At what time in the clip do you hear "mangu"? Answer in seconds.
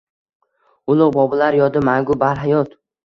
1.91-2.17